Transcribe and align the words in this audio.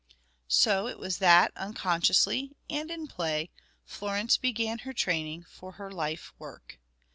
So 0.47 0.87
it 0.87 0.97
was 0.97 1.19
that 1.19 1.51
unconsciously, 1.55 2.55
and 2.67 2.89
in 2.89 3.05
play, 3.05 3.51
Florence 3.85 4.35
began 4.35 4.79
her 4.79 4.93
training 4.93 5.43
for 5.43 5.73
her 5.73 5.91
life 5.91 6.33
work. 6.39 6.79